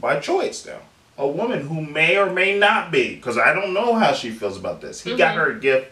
by 0.00 0.20
choice 0.20 0.64
now 0.66 0.78
a 1.18 1.26
woman 1.26 1.62
who 1.62 1.80
may 1.80 2.16
or 2.16 2.30
may 2.30 2.58
not 2.58 2.90
be, 2.90 3.14
because 3.16 3.36
I 3.36 3.52
don't 3.52 3.74
know 3.74 3.94
how 3.94 4.12
she 4.12 4.30
feels 4.30 4.56
about 4.56 4.80
this. 4.80 5.02
He 5.02 5.16
got 5.16 5.34
her 5.34 5.50
a 5.50 5.58
gift 5.60 5.90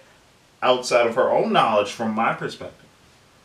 outside 0.63 1.07
of 1.07 1.15
her 1.17 1.31
own 1.31 1.53
knowledge 1.53 1.91
from 1.91 2.15
my 2.15 2.33
perspective. 2.35 2.87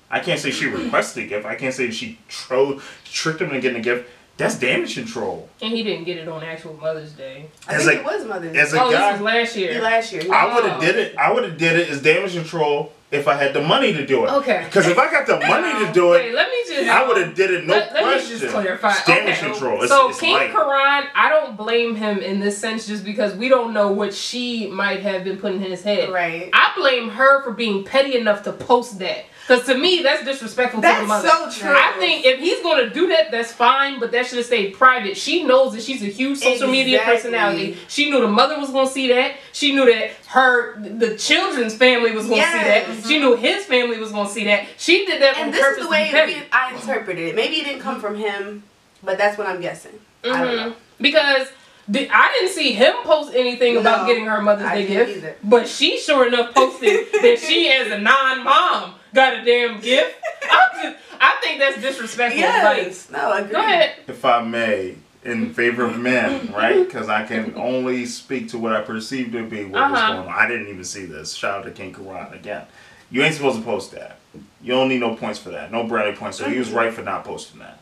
I 0.09 0.19
can't 0.19 0.39
say 0.39 0.51
she 0.51 0.65
requested 0.67 1.25
a 1.25 1.27
gift. 1.27 1.45
I 1.45 1.55
can't 1.55 1.73
say 1.73 1.89
she 1.91 2.19
tro- 2.29 2.79
tricked 3.05 3.41
him 3.41 3.49
into 3.49 3.59
getting 3.61 3.79
a 3.79 3.83
gift. 3.83 4.09
That's 4.37 4.55
damage 4.55 4.95
control. 4.95 5.47
And 5.61 5.71
he 5.73 5.83
didn't 5.83 6.05
get 6.05 6.17
it 6.17 6.27
on 6.27 6.43
actual 6.43 6.73
Mother's 6.73 7.11
Day. 7.13 7.45
I 7.67 7.75
As 7.75 7.85
think 7.85 7.97
a- 7.97 8.01
it 8.01 8.05
was 8.05 8.25
Mother's 8.25 8.57
as 8.57 8.71
Day. 8.71 8.77
a 8.79 8.81
oh, 8.83 8.91
guy- 8.91 9.11
this 9.11 9.19
was 9.19 9.21
last 9.21 9.55
year. 9.55 9.81
last 9.81 10.11
year. 10.13 10.33
I 10.33 10.55
would 10.55 10.65
have 10.65 10.81
did 10.81 10.95
it. 10.95 11.15
I 11.17 11.31
would 11.31 11.43
have 11.43 11.57
did 11.57 11.79
it 11.79 11.89
as 11.89 12.01
damage 12.01 12.33
control 12.33 12.91
if 13.11 13.27
I 13.27 13.35
had 13.35 13.53
the 13.53 13.61
money 13.61 13.93
to 13.93 14.07
do 14.07 14.25
it. 14.25 14.31
Okay. 14.31 14.63
Because 14.65 14.87
if 14.87 14.97
I 14.97 15.11
got 15.11 15.27
the 15.27 15.37
money 15.47 15.85
to 15.85 15.93
do 15.93 16.09
Wait, 16.09 16.29
it, 16.29 16.33
let 16.33 16.49
me 16.49 16.57
just. 16.67 16.89
I 16.89 17.07
would 17.07 17.17
have 17.17 17.35
did 17.35 17.51
it 17.51 17.67
no 17.67 17.73
let, 17.75 17.93
let 17.93 18.03
question. 18.03 18.33
me 18.33 18.39
just 18.39 18.51
clarify. 18.51 18.89
It's 18.89 19.05
damage 19.05 19.37
okay. 19.37 19.51
control. 19.51 19.81
It's, 19.83 19.91
so 19.91 20.09
it's 20.09 20.19
King 20.19 20.33
light. 20.33 20.49
Keraun, 20.51 21.07
I 21.13 21.29
don't 21.29 21.55
blame 21.55 21.95
him 21.95 22.17
in 22.17 22.39
this 22.39 22.57
sense 22.57 22.87
just 22.87 23.05
because 23.05 23.35
we 23.35 23.49
don't 23.49 23.71
know 23.71 23.91
what 23.91 24.15
she 24.15 24.65
might 24.67 25.01
have 25.01 25.23
been 25.23 25.37
putting 25.37 25.61
in 25.63 25.69
his 25.69 25.83
head. 25.83 26.09
Right. 26.09 26.49
I 26.53 26.73
blame 26.75 27.09
her 27.09 27.43
for 27.43 27.51
being 27.51 27.83
petty 27.83 28.17
enough 28.17 28.41
to 28.43 28.51
post 28.51 28.97
that. 28.97 29.25
Because 29.45 29.65
to 29.65 29.77
me, 29.77 30.01
that's 30.01 30.23
disrespectful 30.23 30.81
to 30.81 30.87
the 30.87 31.03
mother. 31.05 31.27
That's 31.27 31.57
so 31.57 31.61
true. 31.67 31.75
I 31.77 31.93
think 31.99 32.25
if 32.25 32.39
he's 32.39 32.61
going 32.63 32.87
to 32.87 32.93
do 32.93 33.07
that, 33.09 33.29
that's 33.29 33.51
fine, 33.51 33.99
but 33.99 34.13
that 34.13 34.25
should 34.25 34.37
have 34.37 34.45
stayed 34.45 34.73
private. 34.73 35.17
She 35.17 35.43
knows 35.43 35.73
that 35.73 35.83
she's 35.83 36.01
a 36.01 36.05
huge 36.05 36.37
social 36.39 36.69
media 36.69 36.99
Exactly. 36.99 37.15
personality. 37.31 37.77
She 37.89 38.09
knew 38.09 38.21
the 38.21 38.29
mother 38.29 38.57
was 38.57 38.69
going 38.69 38.87
to 38.87 38.91
see 38.93 39.09
that. 39.09 39.35
She 39.51 39.75
knew 39.75 39.85
that 39.93 40.11
her 40.27 40.79
the 40.79 41.17
children's 41.17 41.75
family 41.75 42.11
was 42.13 42.27
going 42.27 42.39
to 42.41 42.47
see 42.47 42.53
Yes. 42.57 42.87
that. 43.01 43.07
She 43.09 43.19
knew 43.19 43.35
his 43.35 43.65
family 43.65 43.97
was 43.97 44.11
going 44.13 44.27
to 44.27 44.33
see 44.33 44.45
that. 44.45 44.65
She 44.77 45.05
did 45.05 45.21
that 45.21 45.37
on 45.37 45.51
this 45.51 45.59
purpose 45.59 45.79
is 45.79 45.83
the 45.85 45.91
way 45.91 46.45
I 46.53 46.73
interpreted 46.73 47.27
it. 47.27 47.35
Maybe 47.35 47.55
it 47.57 47.65
didn't 47.65 47.81
come 47.81 47.99
from 47.99 48.15
him, 48.15 48.63
but 49.03 49.17
that's 49.17 49.37
what 49.37 49.47
I'm 49.47 49.59
guessing. 49.59 49.99
I 50.23 50.27
don't 50.41 50.55
know. 50.55 50.69
Mhm. 50.69 50.75
Because 51.01 51.47
the, 51.89 52.09
I 52.09 52.31
didn't 52.39 52.53
see 52.53 52.71
him 52.71 52.93
post 53.03 53.33
anything 53.35 53.75
about 53.75 54.07
getting 54.07 54.25
her 54.25 54.41
Mother's 54.41 54.67
I 54.67 54.75
Day 54.75 54.87
didn't 54.87 55.05
gift, 55.07 55.17
either. 55.17 55.35
but 55.43 55.67
she 55.67 55.99
sure 55.99 56.25
enough 56.27 56.53
posted 56.53 57.11
that 57.21 57.39
she, 57.45 57.69
as 57.69 57.91
a 57.91 57.97
non-mom, 57.97 58.93
got 59.13 59.33
a 59.39 59.43
damn 59.45 59.79
gift. 59.79 60.15
I 60.43 60.67
just, 60.83 60.97
I 61.19 61.37
think 61.41 61.59
that's 61.59 61.81
disrespectful. 61.81 62.39
Yes. 62.39 63.09
no, 63.11 63.29
Like, 63.29 63.43
agree. 63.45 63.53
go 63.53 63.59
ahead. 63.59 63.95
if 64.07 64.25
I 64.25 64.43
may, 64.43 64.95
in 65.23 65.53
favor 65.53 65.85
of 65.85 65.97
men, 65.99 66.51
right? 66.55 66.85
Because 66.85 67.09
I 67.09 67.25
can 67.25 67.53
only 67.55 68.05
speak 68.05 68.49
to 68.49 68.57
what 68.57 68.73
I 68.73 68.81
perceive 68.81 69.31
to 69.31 69.43
be 69.47 69.63
what 69.65 69.91
was 69.91 69.99
Uh-huh. 69.99 70.13
going 70.15 70.27
on. 70.27 70.33
I 70.33 70.47
didn't 70.47 70.67
even 70.67 70.83
see 70.83 71.05
this. 71.05 71.33
Shout 71.33 71.59
out 71.59 71.65
to 71.65 71.71
King 71.71 71.93
Keraun 71.93 72.33
again. 72.33 72.63
You 73.09 73.21
ain't 73.23 73.35
supposed 73.35 73.59
to 73.59 73.63
post 73.63 73.91
that. 73.91 74.17
You 74.61 74.73
don't 74.73 74.89
need 74.89 74.99
no 75.01 75.15
points 75.15 75.37
for 75.39 75.49
that. 75.51 75.71
No 75.71 75.83
brownie 75.83 76.15
points. 76.15 76.37
So 76.39 76.49
he 76.49 76.57
was 76.57 76.71
right 76.71 76.91
for 76.93 77.03
not 77.03 77.23
posting 77.23 77.59
that. 77.59 77.79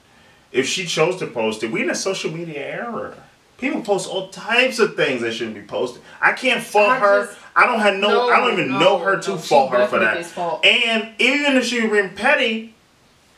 If 0.52 0.68
she 0.68 0.86
chose 0.86 1.16
to 1.18 1.28
post 1.28 1.64
it, 1.64 1.72
we 1.72 1.82
in 1.82 1.90
a 1.90 1.96
social 1.96 2.30
media 2.32 2.60
era. 2.60 3.16
People 3.62 3.82
post 3.82 4.10
all 4.10 4.30
types 4.30 4.80
of 4.80 4.96
things 4.96 5.22
that 5.22 5.34
shouldn't 5.34 5.56
be 5.56 5.62
posted. 5.62 6.02
I 6.20 6.32
can't 6.34 6.64
fault 6.64 6.90
I 6.90 7.00
her. 7.00 7.26
just- 7.28 7.38
I 7.56 7.66
don't 7.68 7.80
have 7.80 7.96
no, 7.98 8.30
I 8.30 8.40
don't 8.40 8.54
even 8.54 8.72
no, 8.72 8.80
know 8.80 8.98
her 9.00 9.18
to 9.20 9.30
no, 9.32 9.38
fault 9.38 9.72
her 9.72 9.86
for 9.88 10.00
that. 10.00 10.26
fault. 10.26 10.66
And 10.66 11.10
even 11.20 11.58
if 11.58 11.66
she 11.66 11.86
been 11.88 12.10
petty, 12.16 12.74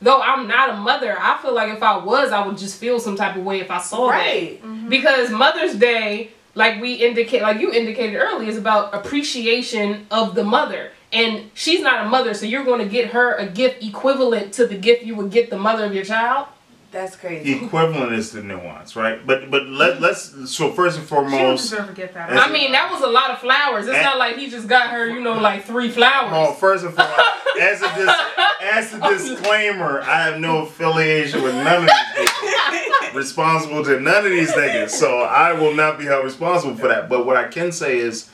Though 0.02 0.22
I'm 0.22 0.48
not 0.50 0.70
a 0.70 0.74
mother, 0.74 1.16
I 1.18 1.38
feel 1.42 1.54
like 1.54 1.74
if 1.74 1.82
I 1.82 1.96
was, 1.98 2.32
I 2.34 2.46
would 2.46 2.58
just 2.58 2.78
feel 2.78 3.00
some 3.00 3.16
type 3.16 3.38
of 3.38 3.44
way 3.46 3.62
if 3.62 3.72
I 3.72 3.78
saw 3.80 4.10
Right. 4.10 4.62
that. 4.62 4.90
Because 4.90 5.30
Mother's 5.30 5.76
Day, 5.76 6.32
like 6.56 6.82
we 6.82 6.94
indicate, 6.96 7.42
like 7.42 7.60
you 7.62 7.72
indicated 7.72 8.18
earlier, 8.18 8.50
is 8.50 8.58
about 8.58 8.94
appreciation 8.94 10.06
of 10.12 10.36
the 10.36 10.44
mother. 10.44 10.92
And 11.14 11.50
she's 11.54 11.80
not 11.80 12.06
a 12.06 12.10
mother, 12.10 12.34
so 12.34 12.46
you're 12.46 12.66
going 12.66 12.80
to 12.80 12.86
get 12.86 13.12
her 13.12 13.36
a 13.36 13.46
gift 13.46 13.82
equivalent 13.84 14.52
to 14.54 14.68
the 14.68 14.76
gift 14.76 15.04
you 15.04 15.16
would 15.16 15.32
get 15.32 15.50
the 15.50 15.58
mother 15.58 15.86
of 15.86 15.94
your 15.94 16.04
child. 16.04 16.48
That's 16.94 17.16
crazy. 17.16 17.66
equivalent 17.66 18.14
is 18.14 18.32
the 18.32 18.44
nuance, 18.44 18.96
right? 18.96 19.26
But 19.26 19.50
but 19.52 19.66
let 19.66 20.00
let's 20.00 20.50
so 20.52 20.72
first 20.72 20.98
and 20.98 21.06
She 21.06 21.10
foremost, 21.10 21.70
deserve 21.72 21.88
to 21.88 21.94
get 21.94 22.14
that. 22.14 22.30
As 22.30 22.40
I 22.40 22.52
mean, 22.52 22.72
that 22.72 22.90
was 22.92 23.02
a 23.02 23.08
lot 23.08 23.32
of 23.32 23.40
flowers. 23.40 23.88
It's 23.88 23.96
And- 23.96 24.04
not 24.06 24.18
like 24.20 24.38
he 24.38 24.48
just 24.50 24.68
got 24.68 24.92
her, 24.92 25.08
you 25.10 25.20
know, 25.20 25.34
like 25.34 25.66
three 25.66 25.90
flowers. 25.90 26.32
oh, 26.34 26.54
first 26.54 26.86
and 26.86 26.94
foremost, 26.94 27.20
as 27.60 27.82
a 27.82 27.96
dis, 27.96 28.16
as 28.62 28.94
a 28.94 29.00
disclaimer, 29.10 30.02
I 30.02 30.22
have 30.26 30.40
no 30.40 30.60
affiliation 30.68 31.42
with 31.42 31.56
none 31.56 31.84
of 31.84 31.90
these 31.90 32.30
people. 32.32 33.18
responsible 33.18 33.84
to 33.86 34.00
none 34.00 34.24
of 34.26 34.32
these 34.32 34.52
niggas, 34.52 34.92
so 34.92 35.22
I 35.24 35.54
will 35.54 35.74
not 35.74 35.98
be 35.98 36.06
held 36.06 36.24
responsible 36.24 36.76
for 36.76 36.88
that. 36.90 37.10
But 37.10 37.26
what 37.26 37.38
I 37.38 37.48
can 37.48 37.72
say 37.72 37.98
is, 37.98 38.30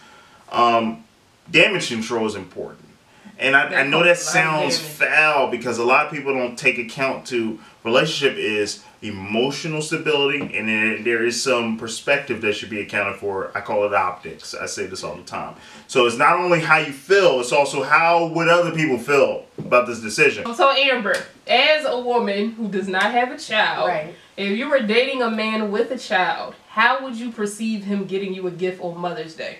um, 0.52 1.06
damage 1.50 1.88
control 1.88 2.26
is 2.28 2.36
important. 2.36 2.86
And 3.40 3.56
I, 3.56 3.82
I 3.82 3.84
know 3.84 4.04
that 4.04 4.18
That 4.18 4.26
causes 4.26 4.36
a 4.36 4.40
lot 4.40 4.66
of 4.66 4.72
sounds 4.74 4.80
foul 4.80 5.50
because 5.50 5.78
a 5.78 5.84
lot 5.84 6.06
of 6.06 6.12
people 6.12 6.34
don't 6.34 6.58
take 6.58 6.78
account 6.78 7.26
to 7.28 7.58
relationship 7.86 8.38
is 8.38 8.84
emotional 9.02 9.82
stability 9.82 10.42
and 10.58 10.68
then 10.68 11.04
there 11.06 11.24
is 11.24 11.42
some 11.42 11.78
perspective 11.78 12.42
that 12.42 12.54
should 12.54 12.70
be 12.70 12.82
accounted 12.82 13.16
for. 13.16 13.50
I 13.56 13.62
call 13.62 13.86
it 13.86 13.94
optics. 13.94 14.54
I 14.54 14.66
say 14.66 14.88
this 14.88 15.06
all 15.06 15.16
the 15.16 15.24
time. 15.24 15.56
So 15.88 16.06
it's 16.06 16.18
not 16.18 16.38
only 16.38 16.60
how 16.60 16.80
you 16.80 16.92
feel, 16.92 17.40
it's 17.40 17.54
also 17.54 17.82
how 17.84 18.28
would 18.28 18.50
other 18.50 18.72
people 18.72 18.98
feel 18.98 19.46
about 19.58 19.88
this 19.88 20.02
decision. 20.02 20.44
So 20.54 20.70
Amber, 20.72 21.16
as 21.48 21.86
a 21.86 21.98
woman 21.98 22.52
who 22.52 22.68
does 22.68 22.90
not 22.90 23.12
have 23.14 23.32
a 23.32 23.38
child, 23.38 23.88
Right. 23.88 24.14
if 24.36 24.58
you 24.58 24.70
were 24.70 24.82
dating 24.82 25.22
a 25.22 25.32
man 25.32 25.72
with 25.72 25.92
a 25.92 25.98
child, 25.98 26.56
how 26.68 27.02
would 27.06 27.16
you 27.16 27.32
perceive 27.32 27.86
him 27.86 28.06
getting 28.06 28.34
you 28.34 28.48
a 28.48 28.52
gift 28.52 28.82
on 28.82 28.98
Mother's 28.98 29.34
Day? 29.36 29.60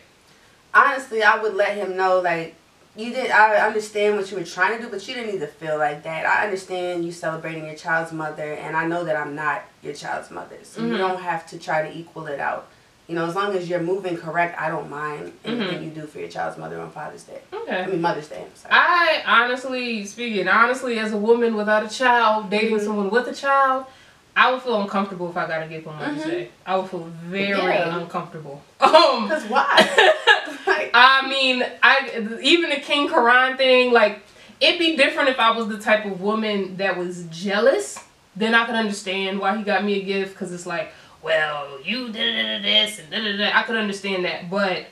Honestly, 0.74 1.24
I 1.24 1.42
would 1.42 1.56
let 1.56 1.78
him 1.78 1.96
know 1.96 2.20
like 2.20 2.56
you 3.00 3.14
did. 3.14 3.32
I 3.32 3.66
understand 3.66 4.18
what 4.18 4.30
you 4.30 4.38
were 4.38 4.44
trying 4.44 4.78
to 4.78 4.84
do, 4.84 4.90
but 4.90 5.08
you 5.08 5.14
didn't 5.16 5.32
need 5.34 5.40
to 5.40 5.48
feel 5.48 5.78
like 5.78 6.04
that. 6.04 6.26
I 6.26 6.44
understand 6.44 7.06
you 7.06 7.12
celebrating 7.12 7.66
your 7.66 7.76
child's 7.76 8.12
mother, 8.12 8.54
and 8.54 8.76
I 8.76 8.86
know 8.86 9.04
that 9.06 9.16
I'm 9.16 9.36
not 9.36 9.64
your 9.82 9.94
child's 9.94 10.30
mother, 10.30 10.58
so 10.64 10.82
Mhm. 10.82 10.90
you 10.92 10.98
don't 10.98 11.22
have 11.22 11.48
to 11.52 11.58
try 11.58 11.82
to 11.88 11.98
equal 11.98 12.28
it 12.28 12.40
out. 12.40 12.68
You 13.08 13.16
know, 13.16 13.26
as 13.26 13.34
long 13.36 13.56
as 13.56 13.68
you're 13.68 13.80
moving 13.80 14.18
correct, 14.18 14.60
I 14.62 14.70
don't 14.70 14.88
mind 14.90 15.32
anything 15.44 15.82
you 15.84 15.90
do 15.90 16.06
for 16.06 16.20
your 16.20 16.28
child's 16.30 16.58
mother 16.60 16.80
on 16.80 16.92
Father's 16.92 17.24
Day. 17.24 17.40
Okay. 17.52 17.82
I 17.82 17.86
mean 17.88 18.02
Mother's 18.02 18.28
Day. 18.28 18.44
I'm 18.46 18.56
sorry. 18.56 18.72
I 18.76 19.24
honestly 19.26 20.06
speaking, 20.06 20.48
honestly, 20.48 21.00
as 21.00 21.12
a 21.12 21.18
woman 21.18 21.56
without 21.56 21.84
a 21.84 21.90
child, 21.90 22.50
dating 22.52 22.78
Mhm. 22.78 22.84
someone 22.86 23.10
with 23.10 23.28
a 23.28 23.34
child, 23.34 23.86
I 24.40 24.52
would 24.52 24.62
feel 24.62 24.80
uncomfortable 24.82 25.30
if 25.30 25.36
I 25.36 25.46
got 25.48 25.64
a 25.64 25.68
gift 25.68 25.86
on 25.86 25.98
Mother's 25.98 26.22
Mhm. 26.24 26.28
Day. 26.28 26.50
I 26.66 26.78
would 26.78 26.90
feel 26.90 27.12
very 27.26 27.50
Yeah. 27.52 27.98
uncomfortable. 27.98 28.64
Um, 28.82 29.28
Cause 29.28 29.44
why? 29.46 30.14
like, 30.68 30.92
I 30.94 31.28
mean, 31.28 31.66
I 31.84 32.26
even 32.42 32.70
the 32.70 32.78
King 32.78 33.10
Keraun 33.10 33.58
thing, 33.58 33.92
like 33.92 34.22
it'd 34.62 34.80
be 34.80 34.96
different 34.96 35.28
if 35.30 35.40
I 35.40 35.52
was 35.52 35.68
the 35.68 35.78
type 35.78 36.06
of 36.06 36.22
woman 36.22 36.78
that 36.78 36.96
was 36.98 37.26
jealous. 37.26 38.00
Then 38.38 38.56
I 38.56 38.66
could 38.66 38.76
understand 38.76 39.40
why 39.40 39.58
he 39.58 39.64
got 39.64 39.84
me 39.84 40.00
a 40.02 40.04
gift 40.06 40.34
because 40.34 40.54
it's 40.54 40.66
like, 40.66 40.94
well, 41.22 41.78
you 41.84 42.10
did 42.10 42.64
this 42.64 43.00
and 43.00 43.12
da 43.12 43.20
da 43.22 43.38
da. 43.38 43.60
I 43.60 43.64
could 43.64 43.76
understand 43.76 44.24
that, 44.24 44.50
but 44.50 44.86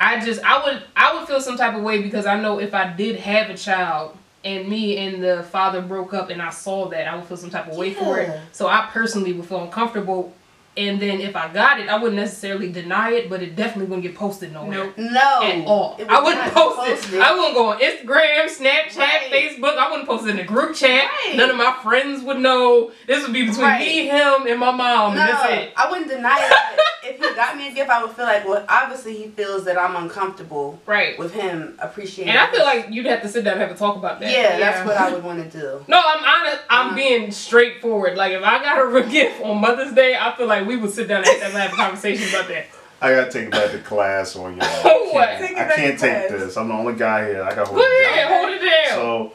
I 0.00 0.18
just 0.24 0.42
I 0.42 0.64
would 0.64 0.82
I 0.96 1.14
would 1.14 1.28
feel 1.28 1.40
some 1.40 1.56
type 1.56 1.76
of 1.76 1.82
way 1.84 2.02
because 2.02 2.26
I 2.26 2.40
know 2.40 2.58
if 2.58 2.74
I 2.74 2.92
did 2.92 3.16
have 3.20 3.50
a 3.50 3.56
child 3.56 4.16
and 4.44 4.68
me 4.68 4.96
and 4.98 5.22
the 5.22 5.42
father 5.44 5.80
broke 5.80 6.14
up 6.14 6.30
and 6.30 6.42
I 6.42 6.50
saw 6.50 6.88
that, 6.88 7.06
I 7.06 7.16
would 7.16 7.24
feel 7.24 7.36
some 7.36 7.50
type 7.50 7.68
of 7.68 7.76
way 7.76 7.94
for 7.94 8.18
it. 8.18 8.40
So 8.52 8.66
I 8.66 8.88
personally 8.92 9.32
would 9.32 9.46
feel 9.46 9.62
uncomfortable. 9.62 10.32
And 10.74 11.00
then 11.02 11.20
if 11.20 11.36
I 11.36 11.52
got 11.52 11.80
it, 11.80 11.88
I 11.90 11.96
wouldn't 11.96 12.16
necessarily 12.16 12.72
deny 12.72 13.10
it, 13.10 13.28
but 13.28 13.42
it 13.42 13.54
definitely 13.56 13.86
wouldn't 13.90 14.04
get 14.04 14.14
posted 14.14 14.52
nowhere 14.54 14.86
Nope. 14.86 14.94
no. 14.96 15.42
at 15.42 15.66
all. 15.66 15.96
It 15.98 16.08
I 16.08 16.16
would 16.22 16.34
wouldn't 16.34 16.54
post 16.54 16.78
post 16.78 17.12
it. 17.12 17.16
it. 17.16 17.20
I 17.20 17.34
wouldn't 17.36 17.54
go 17.54 17.66
on 17.72 17.78
Instagram, 17.78 18.46
Snapchat, 18.46 18.96
Right. 18.96 19.30
Facebook. 19.30 19.76
I 19.76 19.90
wouldn't 19.90 20.08
post 20.08 20.24
it 20.26 20.30
in 20.30 20.36
the 20.38 20.44
group 20.44 20.74
chat. 20.74 21.10
Right. 21.26 21.36
None 21.36 21.50
of 21.50 21.56
my 21.56 21.76
friends 21.82 22.22
would 22.22 22.38
know. 22.38 22.90
This 23.06 23.22
would 23.22 23.34
be 23.34 23.42
between 23.46 23.66
Right. 23.66 23.80
me, 23.86 24.06
him, 24.06 24.46
and 24.46 24.58
my 24.58 24.70
mom. 24.70 25.14
No, 25.14 25.20
and 25.20 25.30
that's 25.30 25.52
it. 25.52 25.72
I 25.76 25.90
wouldn't 25.90 26.08
deny 26.08 26.38
it. 26.40 26.80
if 27.04 27.16
he 27.20 27.34
got 27.34 27.54
me 27.56 27.68
a 27.68 27.72
gift, 27.72 27.90
I 27.90 28.02
would 28.02 28.12
feel 28.12 28.24
like, 28.24 28.48
well, 28.48 28.64
obviously 28.68 29.14
he 29.14 29.26
feels 29.28 29.64
that 29.64 29.76
I'm 29.78 29.94
uncomfortable 29.96 30.80
Right. 30.86 31.18
with 31.18 31.34
him 31.34 31.76
appreciating. 31.80 32.32
And 32.32 32.38
I 32.40 32.50
feel 32.50 32.64
like 32.64 32.86
you'd 32.90 33.04
have 33.06 33.20
to 33.22 33.28
sit 33.28 33.44
down 33.44 33.54
and 33.54 33.62
have 33.62 33.72
a 33.72 33.74
talk 33.74 33.96
about 33.96 34.20
that. 34.20 34.30
yeah, 34.30 34.56
that's 34.58 34.86
what 34.86 34.96
I 34.96 35.12
would 35.12 35.22
want 35.22 35.52
to 35.52 35.58
do. 35.60 35.84
No, 35.86 35.98
I'm 36.02 36.24
honest. 36.24 36.62
I'm 36.70 36.86
Uh-huh. 36.86 36.96
being 36.96 37.30
straightforward. 37.30 38.16
Like 38.16 38.32
if 38.32 38.42
I 38.42 38.58
got 38.62 38.76
her 38.76 38.96
a 38.96 39.02
gift 39.08 39.42
on 39.42 39.60
Mother's 39.60 39.92
Day, 39.92 40.16
I 40.18 40.34
feel 40.36 40.46
like 40.46 40.61
we 40.66 40.76
would 40.76 40.90
sit 40.90 41.08
down 41.08 41.18
and 41.26 41.42
have, 41.42 41.52
have 41.52 41.72
a 41.72 41.76
conversation 41.82 42.28
about 42.28 42.48
that. 42.48 42.66
I 43.00 43.10
gotta 43.12 43.30
take 43.32 43.46
it 43.46 43.50
back 43.50 43.70
to 43.72 43.78
class 43.80 44.36
on 44.36 44.56
y'all. 44.56 44.98
What? 45.12 45.28
I 45.28 45.36
can't, 45.36 45.58
I 45.58 45.76
can't 45.76 46.00
take 46.00 46.28
this. 46.30 46.56
I'm 46.56 46.68
the 46.68 46.74
only 46.74 46.94
guy 46.94 47.26
here. 47.28 47.42
I 47.42 47.50
gotta 47.54 47.66
hold 47.66 47.80
Go 47.80 47.84
it 47.84 48.06
ahead, 48.06 48.28
down. 48.30 48.40
hold 48.40 48.52
it 48.54 48.64
down. 48.64 48.88
So, 48.88 49.34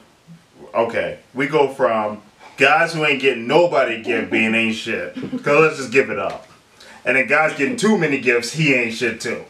okay, 0.74 1.19
we 1.36 1.46
go 1.46 1.67
from 1.67 2.24
guys 2.57 2.96
who 2.96 3.05
ain't 3.05 3.22
getting 3.22 3.46
nobody 3.46 4.01
gift 4.01 4.31
being 4.31 4.55
ain't 4.55 4.75
shit. 4.75 5.13
Cause 5.43 5.46
let's 5.46 5.77
just 5.77 5.91
give 5.91 6.10
it 6.10 6.17
up. 6.17 6.48
And 7.05 7.15
then 7.15 7.27
guys 7.27 7.55
getting 7.55 7.77
too 7.77 7.96
many 7.96 8.19
gifts, 8.19 8.53
he 8.53 8.74
ain't 8.74 8.96
shit 8.96 9.22
too. 9.22 9.46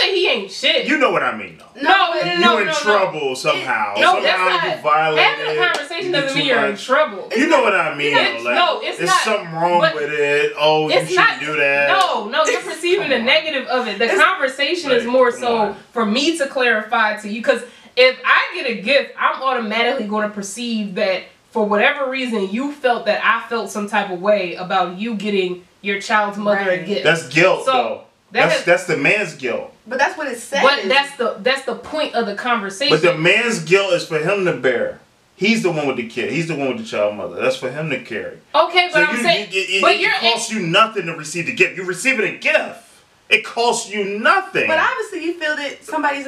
I 0.00 0.06
didn't 0.06 0.14
say 0.14 0.14
he 0.20 0.28
ain't 0.28 0.50
shit. 0.50 0.86
You 0.86 0.98
know 0.98 1.10
what 1.10 1.22
I 1.22 1.36
mean, 1.36 1.58
though. 1.58 1.80
No, 1.82 2.12
but- 2.12 2.24
no, 2.24 2.32
you 2.34 2.40
no, 2.40 2.58
in 2.58 2.66
no, 2.66 2.72
no. 2.72 2.78
trouble 2.78 3.36
somehow. 3.36 3.94
no, 3.98 4.22
that's 4.22 4.36
somehow 4.36 4.48
not. 4.66 4.76
you 4.76 4.82
violated. 4.82 5.24
Having 5.24 5.46
a 5.58 5.66
conversation 5.66 6.12
doesn't 6.12 6.36
mean 6.38 6.46
you're 6.46 6.64
in 6.64 6.70
much. 6.72 6.84
trouble. 6.84 7.28
You 7.36 7.46
know 7.48 7.62
what 7.62 7.74
I 7.74 7.94
mean. 7.94 8.16
It's- 8.16 8.42
though, 8.42 8.48
like, 8.48 8.54
no, 8.54 8.80
it's 8.82 8.98
there's 8.98 9.10
not. 9.10 9.20
something 9.20 9.52
wrong 9.54 9.80
But 9.80 9.94
with 9.94 10.10
it. 10.12 10.52
Oh, 10.58 10.88
you 10.88 10.94
shouldn't 10.94 11.14
not 11.16 11.40
do 11.40 11.56
that. 11.56 11.88
No, 11.88 12.28
no, 12.28 12.44
you're 12.44 12.60
perceiving 12.62 13.08
the 13.08 13.18
on. 13.18 13.24
negative 13.24 13.66
of 13.68 13.86
it. 13.88 13.98
The 13.98 14.04
It's- 14.04 14.22
conversation 14.22 14.90
is 14.92 15.04
more 15.06 15.30
so 15.32 15.56
on. 15.56 15.76
for 15.92 16.04
me 16.06 16.36
to 16.38 16.46
clarify 16.46 17.16
to 17.18 17.28
you 17.28 17.40
because 17.40 17.62
if 17.96 18.18
I 18.24 18.54
get 18.54 18.66
a 18.70 18.80
gift, 18.80 19.14
I'm 19.18 19.42
automatically 19.42 20.06
going 20.06 20.28
to 20.28 20.34
perceive 20.34 20.94
that 20.94 21.22
for 21.50 21.64
whatever 21.66 22.08
reason 22.08 22.48
you 22.50 22.72
felt 22.72 23.06
that 23.06 23.20
I 23.24 23.46
felt 23.48 23.70
some 23.70 23.88
type 23.88 24.10
of 24.10 24.20
way 24.20 24.54
about 24.54 24.96
you 24.98 25.14
getting 25.16 25.64
your 25.82 26.00
child's 26.00 26.38
mother 26.38 26.70
a 26.70 26.78
gift. 26.84 27.02
That's 27.04 27.26
guilt, 27.28 27.64
So, 27.64 27.72
though. 27.72 28.02
That 28.32 28.42
That's 28.48 28.54
has- 28.56 28.64
that's 28.64 28.84
the 28.86 28.96
man's 28.96 29.34
guilt. 29.34 29.72
But 29.86 29.98
that's 29.98 30.16
what 30.16 30.28
it 30.28 30.38
says. 30.38 30.62
but 30.62 30.88
that's 30.88 31.16
the 31.16 31.36
that's 31.40 31.62
the 31.64 31.74
point 31.74 32.14
of 32.14 32.26
the 32.26 32.34
conversation. 32.36 32.96
But 32.96 33.02
the 33.02 33.18
man's 33.18 33.64
guilt 33.64 33.92
is 33.92 34.06
for 34.06 34.18
him 34.18 34.44
to 34.44 34.52
bear. 34.52 35.00
He's 35.36 35.62
the 35.62 35.70
one 35.72 35.86
with 35.86 35.96
the 35.96 36.06
kid. 36.06 36.30
He's 36.32 36.48
the 36.48 36.54
one 36.54 36.68
with 36.68 36.78
the 36.78 36.84
child 36.84 37.16
mother. 37.16 37.40
That's 37.40 37.56
for 37.56 37.70
him 37.70 37.88
to 37.90 37.98
carry. 38.04 38.38
okay, 38.54 38.90
but 38.92 38.98
So 38.98 39.04
I'm 39.04 39.16
you, 39.16 39.22
saying, 39.22 39.48
you, 39.50 39.60
it, 39.68 39.80
but 39.80 39.92
it 39.92 40.00
you're 40.00 40.12
costs 40.12 40.52
you 40.52 40.60
nothing 40.66 41.06
to 41.06 41.14
receive 41.14 41.46
the 41.46 41.54
gift. 41.54 41.76
You're 41.76 41.86
receiving 41.86 42.26
a 42.34 42.36
gift. 42.38 42.86
It 43.30 43.44
costs 43.44 43.90
you 43.90 44.18
nothing. 44.18 44.66
But 44.66 44.78
obviously, 44.78 45.24
you 45.24 45.38
feel 45.40 45.56
that 45.56 45.82
somebody's 45.84 46.26